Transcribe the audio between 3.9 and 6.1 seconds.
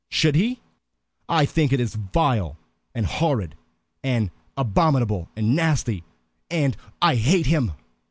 and abominable, and nasty,